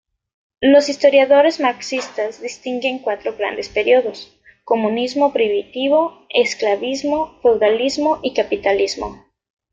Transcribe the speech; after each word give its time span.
Los 0.61 0.89
historiadores 0.89 1.59
marxistas 1.59 2.41
distinguen 2.41 2.97
cuatro 3.03 3.35
grandes 3.37 3.69
períodos: 3.69 4.35
comunismo 4.63 5.31
primitivo, 5.31 6.25
esclavismo, 6.31 7.37
feudalismo 7.43 8.17
y 8.23 8.33
capitalismo. 8.33 9.23